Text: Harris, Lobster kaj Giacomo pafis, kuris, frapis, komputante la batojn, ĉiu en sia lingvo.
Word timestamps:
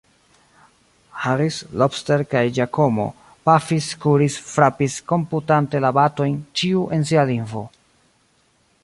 Harris, 1.25 1.57
Lobster 1.81 2.23
kaj 2.31 2.41
Giacomo 2.55 3.05
pafis, 3.49 3.89
kuris, 4.07 4.39
frapis, 4.55 4.97
komputante 5.13 5.83
la 5.87 5.93
batojn, 5.99 6.41
ĉiu 6.63 6.83
en 6.99 7.07
sia 7.11 7.27
lingvo. 7.35 7.63